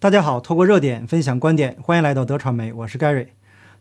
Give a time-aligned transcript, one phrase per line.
[0.00, 3.30] 大家好，透过热点分享观点，欢迎来到德传媒，我是 Gary。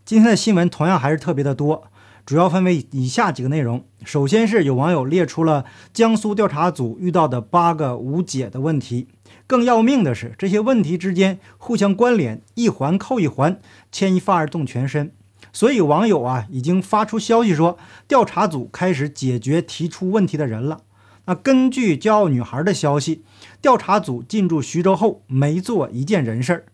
[0.03, 1.83] 今天的新闻同样还是特别的多，
[2.25, 3.85] 主要分为以下几个内容。
[4.03, 9.07] 首先是有网友列出了江苏调查组遇到的八个无解的问题，
[9.45, 13.59] 更要命的是这些问题之间互相关联，一环扣一环，
[13.91, 15.11] 牵一发而动全身。
[15.53, 17.77] 所以网友啊已经发出消息说，
[18.07, 20.79] 调查组开始解决提出问题的人了。
[21.27, 23.21] 那根据骄傲女孩的消息，
[23.61, 26.65] 调查组进驻徐州后没做一件人事儿，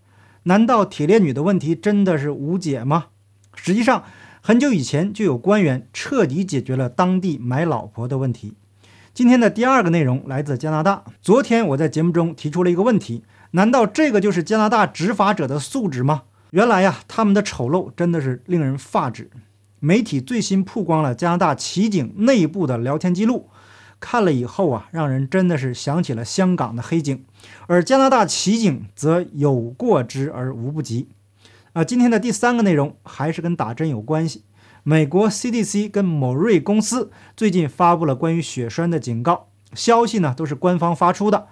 [0.43, 3.05] 难道铁链女的问题真的是无解吗？
[3.55, 4.03] 实际上，
[4.41, 8.53] 很久以前就有官员彻底解决了当地买老婆的问题。
[9.11, 11.03] 今天的第二个内容来自加拿大。
[11.19, 16.23] 昨天我在节目中提出了一个问题：难道这个就是加拿大执法者的素质吗？
[16.51, 19.31] 原来呀，他们的丑陋真的是令人发指。
[19.79, 23.49] 媒体最新曝光了加拿大骑警内部的聊天记录。
[24.05, 27.23] 看了以后啊，让人真的是想起了香港的黑警，
[27.67, 31.07] 而加拿大骑警则有过之而无不及。
[31.71, 34.43] 啊，今天的第三个内容还是跟打针有关系。
[34.83, 41.47] 美国 CDC 跟某瑞公司最近发布了关于血栓的警告，消息呢都是官方发出的。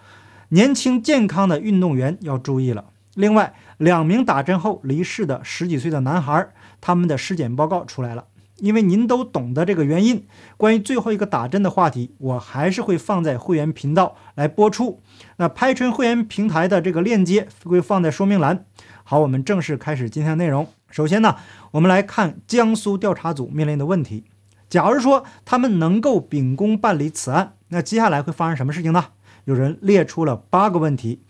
[0.49, 2.87] 年轻健康的运动员要注意了。
[3.15, 6.49] 另外，两名打针后离世的十几岁的男孩，
[6.81, 8.25] 他们的尸检报告出来了。
[8.61, 15.01] 因为您都懂得这个原因，关于最后一个打针的话题，我还是会放在会员频道来播出。
[15.37, 18.65] 那拍春会员平台的这个链接会放在说明栏。
[19.03, 20.67] 好，我们正式开始今天的内容。
[20.89, 21.35] 首先呢，
[21.71, 24.25] 我们来看江苏调查组面临的问题。
[24.69, 29.07] 假如说他们能够秉公办理此案，那接下来会发生什么事情呢？
[29.45, 31.23] 有人列出了八个问题。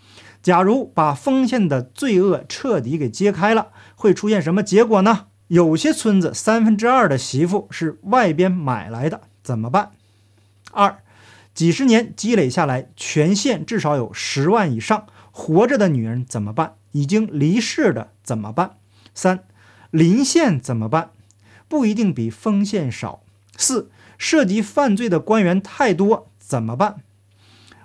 [0.43, 5.27] 假如把丰县的罪恶彻底给揭开了，会出现什么结果呢？
[5.51, 9.91] 有些村子三分之二的媳妇是外边买来的，怎么办？
[10.71, 11.03] 二，
[11.53, 16.75] 几十年积累下来，全县至少有十万以上活着的女人怎么办？
[16.93, 18.77] 已经离世的怎么办？
[19.13, 19.43] 三，
[19.89, 21.11] 邻县怎么办？
[21.67, 23.21] 不一定比丰县少。
[23.57, 27.01] 四，涉及犯罪的官员太多，怎么办？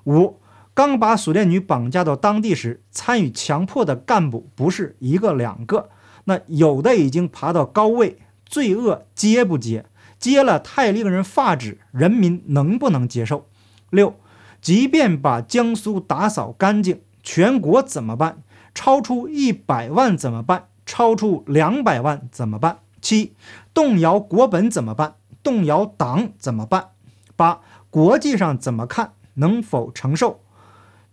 [0.05, 0.38] 五，
[0.72, 5.91] 刚把锁链女绑架到当地时，参与强迫的干部不是一个两个。
[6.26, 9.87] 那有的已经爬到高位，罪恶接不接？
[10.19, 13.47] 接了太令人发指，人民能不能接受？
[13.91, 14.14] 六，
[14.60, 18.42] 即便把江苏打扫干净，全国怎么办？
[18.75, 20.69] 超出一百万怎么办？
[20.84, 22.78] 超出两百万怎么办？
[23.00, 23.34] 七，
[23.75, 25.14] 动摇国本怎么办？
[25.43, 26.88] 动摇党怎么办？
[27.37, 27.60] 八，
[27.91, 29.12] 国际上怎么看？
[29.34, 30.41] 能否承受？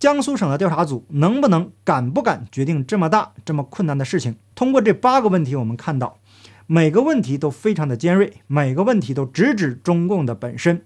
[0.03, 4.35] 江苏省的调查组能不能、敢不敢决定这么大、这么困难的事情？
[4.53, 6.17] 通过这八个问题，我们看到
[6.67, 10.83] 每个问题都非常的尖锐，每个问题都直指中共的本身。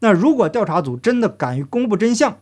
[0.00, 2.36] 那如果调查组真的敢于公布真相，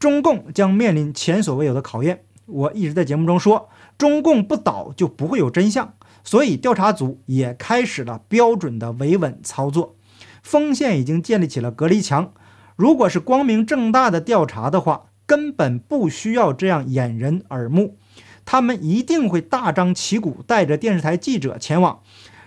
[0.00, 2.24] 中共将面临前所未有的考验。
[2.46, 5.94] 我一直在节目中说，中共不倒就不会有真相，
[6.24, 9.94] 所以调查组也开始了标准的维稳操作。
[10.42, 12.32] 丰县已经建立起了隔离墙，
[12.74, 15.04] 如果是光明正大的调查的话。
[15.28, 17.98] 根本不需要这样掩人耳目，
[18.46, 22.00] 他们一定会大张旗鼓带着电视台记者前往，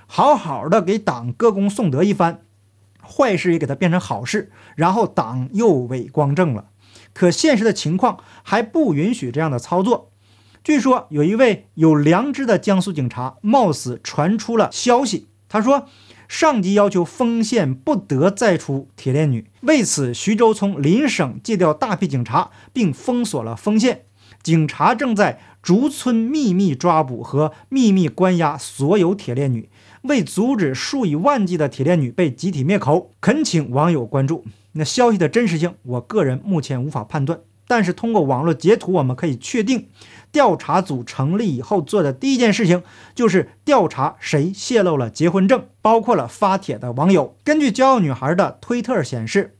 [0.07, 2.41] 好好的给党歌功颂德一番，
[3.03, 6.69] 坏事也给他变成好事，然后党又伟光正了。
[7.13, 10.09] 可现实的情况还不允许这样的操作。
[10.63, 15.87] 据说有一位有良知的江苏警察，冒死传出了消息，他说。
[16.31, 24.05] 上级要求丰县不得再出铁链女，为此，徐州从邻省借调大批警察，并封锁了丰县。
[24.41, 29.67] 警察正在逐村秘密抓捕和秘密关押所有铁链女，
[30.03, 34.45] 为阻止数以万计的铁链女被集体灭口，恳请网友关注。
[34.71, 39.89] 那消息的真实性，我个人目前无法判断，但是通过网络截图，我们可以确定。
[40.31, 42.83] 调查组成立以后做的第一件事情
[43.13, 47.35] 就是调查谁泄露了结婚证，包括了发帖的网友。
[47.43, 49.55] 根据骄傲女孩的推特显示，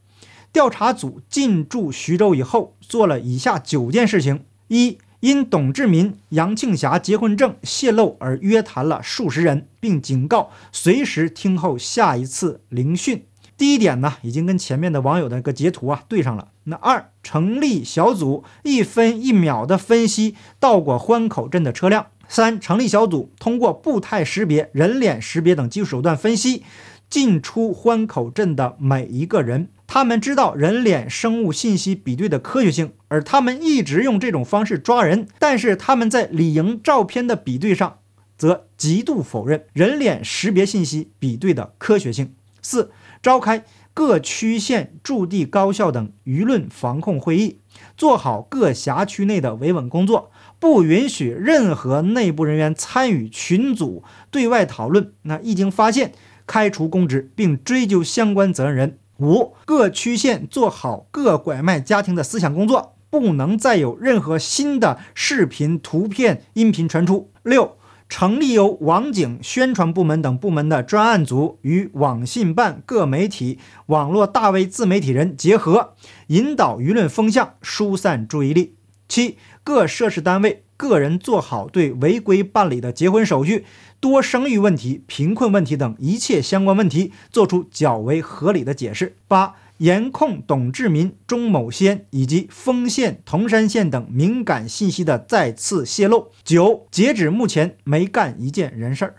[0.54, 13.24] 调查组进驻徐州以后做了以下九件事情：一、因董志民、杨庆霞结婚证泄露而约谈了数十人，并警告随时听候下一次聆讯。
[13.62, 16.48] 第一点呢，已经跟前面的网友的一个截图啊对上了。
[16.64, 22.08] 那二，成立小组，一分一秒的分析到过欢口镇的车辆。
[22.28, 26.64] 三，成立小组，通过步态识别、人脸识别等技术手段分析
[27.08, 29.70] 进出欢口镇的每一个人。
[29.86, 35.28] 他们知道人脸生物信息比对的科学性，而他们一直用这种方式抓人。
[35.38, 38.00] 但是他们在李莹照片的比对上，
[38.36, 42.34] 则极度否认人脸识别信息比对的科学性。
[42.64, 42.90] 四。
[43.22, 43.64] 召开
[43.94, 47.60] 各区县驻地高校等舆论防控会议，
[47.96, 55.14] 做好各辖区内的维稳工作，不允许任何内部人员参与群组对外讨论。
[55.24, 56.14] 那一经发现，
[56.48, 58.98] 开除公职并追究相关责任人。
[59.20, 67.30] 五、各区县做好各拐卖家庭的思想工作，不能再有任何新的视频、图片、音频传出。
[67.44, 67.78] 六、
[68.12, 75.94] 成立由网警、宣传部门等部门的专案组，与网信办、各媒体、网络大 V 自媒体人结合，
[76.28, 78.76] 引导舆论风向，疏散注意力。
[79.08, 83.66] 七、各涉事单位、个人做好对违规办理的结婚手续。
[84.02, 89.16] 多生育问题、贫困问题等一切相关问题，做出较为合理的解释。
[89.30, 96.28] 八、严控董志民、钟某先以及丰县、铜山县等敏感信息的再次泄露。
[96.44, 99.16] 九、截止目前没干一件人事儿，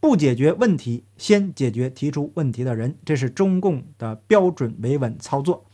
[0.00, 5.64] 不解决问题，先解决提出问题的人，这是中共的标准维稳操作。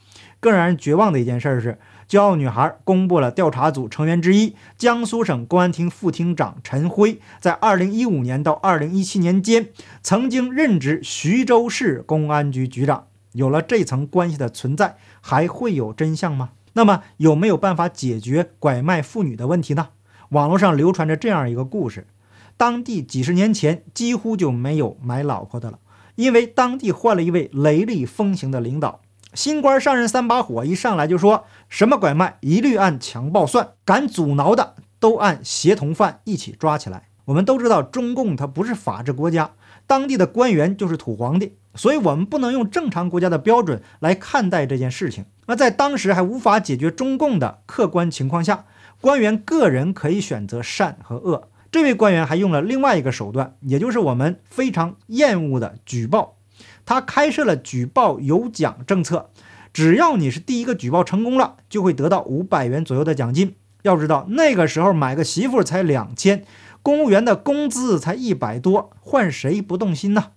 [0.41, 1.79] 更让人绝望的一件事是。
[2.07, 9.69] 骄傲女孩公布了调查组成员之一，江苏省公安厅副厅长陈辉，在2015年到2017年间，
[10.03, 13.09] 曾经任职徐州市公安局局长。
[13.39, 16.51] 有了这层关系的存在，还会有真相吗？
[16.73, 19.91] 那么有没有办法解决拐卖妇女的问题呢？
[20.31, 22.09] 网络上流传着这样一个故事：
[22.57, 25.79] 当地几十年前几乎就没有买老婆的了，
[26.17, 29.03] 因为当地换了一位雷厉风行的领导。
[29.35, 37.05] 新官上任三把火，一上来就说什么拐卖一律按强暴算，敢阻挠的都按协同犯一起抓起来。
[37.27, 39.53] 我们都知道，中共它不是法治国家，
[39.89, 45.25] 当地的官员就是土皇帝，所以我们不能用正常国家的标准来看待这件事情。
[45.47, 48.67] 那在当时还无法解决中共的客观情况下，
[49.01, 51.49] 官员个人可以选择善和恶。
[51.73, 56.37] 这位官员还用了另外一个手段，也就是我们非常厌恶的举报。
[56.85, 59.31] 他开设了举报有奖政策，
[59.73, 63.55] 只要你是第一个举报成功了，就会得到五百元左右的奖金。
[63.83, 66.45] 要知道那个时候买个媳妇才两千，
[66.89, 70.29] 公务员的工资才一百多，换谁不动心呢？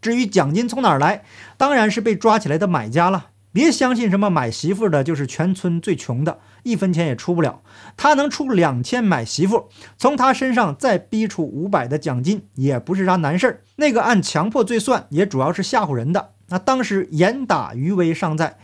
[0.00, 1.22] 至于奖金从哪儿来，
[1.58, 3.26] 当然是被抓起来的买家了。
[3.52, 7.60] 别相信什么买媳妇的就是全村最穷的，一分钱也出不了。
[7.94, 9.68] 他能出两千买媳妇，
[9.98, 13.60] 从他身上再逼出五百的奖金，也不是啥难事儿。
[13.76, 16.30] 那个按强迫罪算，也主要是吓唬人的。
[16.48, 18.56] 那当时严打余威尚在，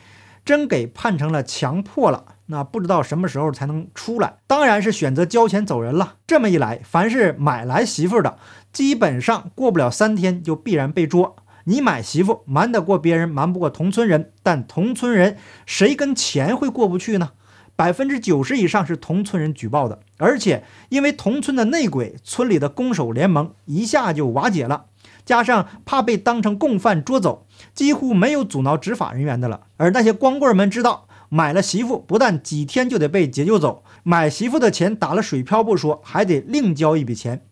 [0.47, 4.39] 真给判成了强迫了，那不知道什么时候才能出来。
[4.47, 6.15] 当然是选择交钱走人了。
[6.25, 8.39] 这么一来，凡是买来媳妇的，
[8.73, 11.35] 基本上过不了三天就必然被捉。
[11.65, 17.33] 你买媳妇瞒得过别人，瞒不过同村人，但同村人谁跟钱会过不去呢？
[17.75, 24.87] 百分之九十以上是同村人举报的，而且因为同村的内鬼，村里的攻守联盟一下就瓦解了，
[25.25, 27.46] 加上怕被当成共犯捉走，
[27.77, 29.69] 几乎没有阻挠执法人员的了。
[29.77, 37.43] 而那些光棍们知道，买了媳妇不但几天就得被解救走，买媳妇的钱打了水漂不说，还得另交一笔钱，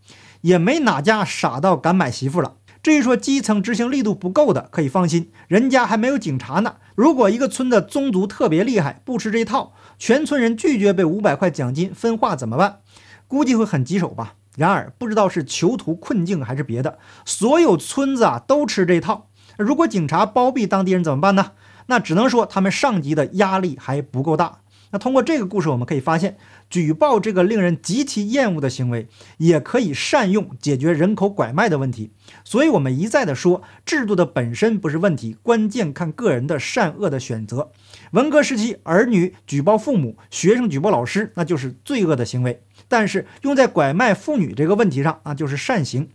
[0.40, 2.54] 也没哪家傻到敢买媳妇了。
[2.82, 6.76] 至于说基层执行力度不够的，可以放心，人家还没有警察呢。
[6.94, 12.80] 如果一个村的宗族特别厉害，不吃这套，全村人拒绝被五百块奖金分化怎么办？
[13.26, 14.34] 估计会很棘手吧。
[14.56, 19.28] 然而不知道是囚徒困境还是别的，所有村子啊都吃这套。
[19.58, 21.52] 如果警察包庇当地人怎么办呢？
[21.86, 24.60] 那只能说他们上级的压力还不够大。
[24.90, 26.36] 那通过这个故事，我们可以发现，
[26.70, 29.08] 举报这个令人极其厌恶的行为，
[29.38, 32.12] 也可以善用解决人口拐卖的问题。
[32.44, 37.72] 所以，我们一再的说，制度的本身不是问题，关键看个人的善恶的选择。
[38.12, 46.08] 文革时期，儿女举报父母，学生举报老师，那就是罪恶的行为；但是用在拐卖妇女这个问题上，那就是善行。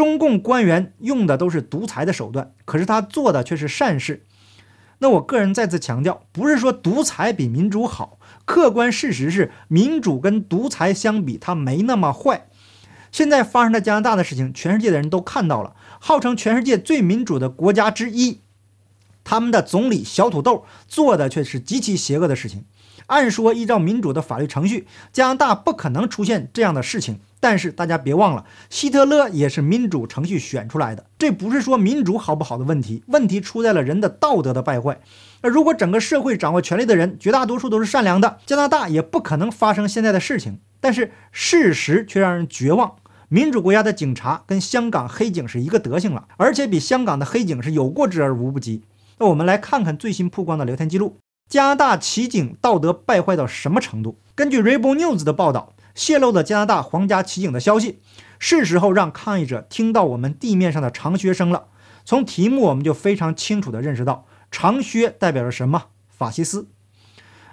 [0.00, 4.24] 中共官员用的都是独裁的手段，可是他做的却是善事。
[5.00, 12.46] 那我个人再次强调，不是说独裁比民主好，客观事实是民主跟独裁相比，它没那么坏。
[13.12, 18.40] 现在发生在加拿大的事情，全世界的人都看到了，号称全世界最民主的国家之一，
[19.22, 22.64] 他们的总理小土豆做的却是极其邪恶的事情。
[23.08, 27.20] 按说依照民主的法律程序，加拿大不可能出现这样的事情。
[27.42, 31.06] 但是大家别忘了，希特勒也是民主程序选出来的。
[31.18, 35.00] 这不是说民主好不好的问题，问题出在了人的道德的败坏。
[35.40, 40.58] 那如果整个社会掌握权力的人绝大多数都是善良的，加拿大也不可能发生现在的事情。
[40.82, 42.96] 但是事实却让人绝望，
[43.28, 48.82] 民主国家的警察跟香港黑警是一个德行了，而且比香港的黑警是有过之而无不及。
[49.18, 51.16] 那我们来看看最新曝光的聊天记录：
[51.48, 54.18] 加拿大骑警道德败坏到什么程度？
[54.34, 55.72] 根据 Rebel News 的报道。
[56.00, 57.98] 泄露了加拿大皇家骑警的消息，
[58.38, 61.66] 是时候让抗议者听到我们地面上的长靴声了。
[62.06, 65.88] 从题目我们就非常清楚地认识到，长靴代表着什么？
[66.08, 66.68] 法西斯。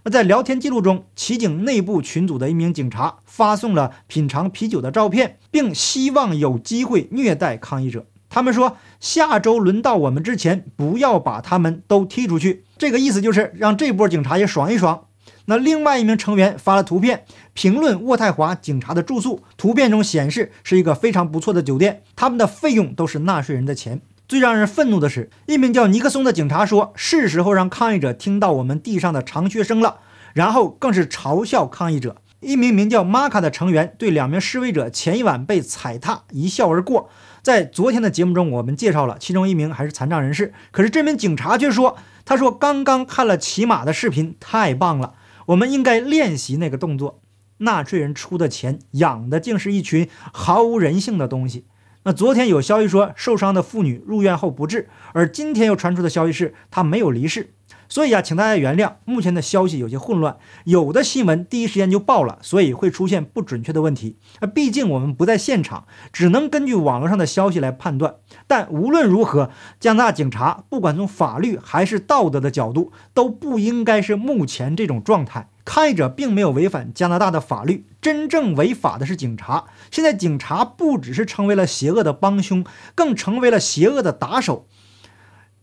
[0.05, 8.05] 那在聊天记录中，骑警内部群组的一名警察发送了品尝啤酒的照片，并希望有机会虐待抗议者。
[8.29, 12.63] 他们说，下周轮到我们之前，不要把他们都踢出去。
[12.77, 15.06] 这个意思就是让这波警察也爽一爽。
[15.49, 17.23] 那另外一名成员发了图片
[17.53, 24.01] 评论渥太华警察的住宿，图片中显示是一个非常不错的酒店，他们的费用都是纳税人的钱。
[24.27, 29.99] 最让人愤怒的是，一名叫尼克松的警察说：“是时候让抗议者听到我们地上的长靴声了。”
[30.35, 32.17] 然后更是嘲笑抗议者。
[32.41, 37.09] 一名名叫玛卡的成员对两名示威者前一晚被踩踏一笑而过。
[37.41, 45.13] 在昨天的节目中，我们介绍了其中一名还是残障人士，可是这名警察却说：“他说刚刚看了骑马的视频，太棒了，
[45.47, 47.21] 我们应该练习那个动作。”
[47.59, 51.65] 纳税人出的钱养的竟是一群毫无人性的东西。
[52.03, 57.55] 那昨天有消息说受伤的妇女入院后不治，而今天又传出的消息是她没有离世。
[57.89, 64.17] 所以啊，请大家原谅，目前的消息有些混乱，有的新闻第一时间就报了，所以会出现不准确的问题。
[64.41, 68.15] 那毕竟我们不在现场，只能根据网络上的消息来判断。
[68.47, 75.49] 但无论如何，加拿大警察不管从法律还是道德的角度，都不应该是目前这种状态。
[75.63, 79.65] 抗议者并没有违反加拿大的法律，真正违法的是警察。
[79.91, 82.63] 现在警察不只是成为了邪恶的帮凶，
[82.95, 84.65] 更成为了邪恶的打手。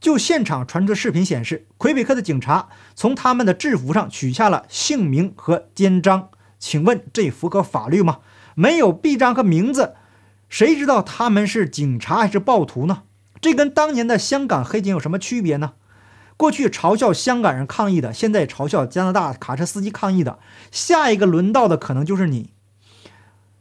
[0.04, 6.28] 就现场传出的视频显示，魁北克的警察从他们的制服上取下了姓名和肩章。
[6.58, 8.18] 请问这符合法律吗？
[8.54, 9.94] 没有臂章和名字，
[10.50, 13.04] 谁知道他们是警察还是暴徒呢？
[13.40, 15.72] 这跟当年的香港黑警有什么区别呢？
[16.36, 20.38] 过去嘲笑香港人抗议的，现在嘲笑加拿大卡车司机抗议的，
[20.70, 22.50] 下一个轮到的可能就是你。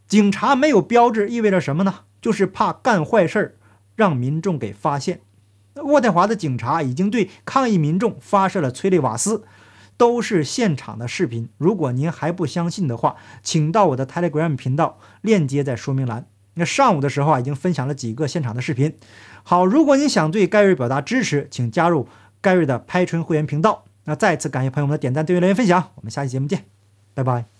[0.06, 2.00] 警察没有标志意味着什么呢？
[2.20, 3.54] 就是怕干坏事儿，
[3.96, 5.20] 让民众给发现。
[5.76, 9.44] 渥太华的警察已经对抗议民众发射了催泪瓦斯，
[9.96, 11.48] 都是现场的视频。
[11.58, 16.26] 如果您还不相信的话，请到我的 Telegram 频道，链接在说明栏。
[16.54, 18.96] 那上午的时候啊，已经分享了几个现场的视频。
[19.42, 22.06] 好，如果你想对盖瑞表达支持，请加入
[22.40, 23.84] 盖瑞的拍春会员频道。
[24.04, 25.90] 那再次感谢朋友们的点赞、订阅、留言、分享。
[25.96, 26.64] 我们下期节目见，
[27.14, 27.53] 拜拜。